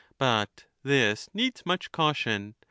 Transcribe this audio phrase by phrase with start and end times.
[0.17, 2.55] But this needs much caution.